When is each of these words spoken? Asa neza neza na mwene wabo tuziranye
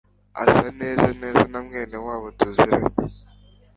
Asa 0.43 0.67
neza 0.79 1.07
neza 1.21 1.43
na 1.51 1.59
mwene 1.65 1.95
wabo 2.05 2.27
tuziranye 2.37 2.93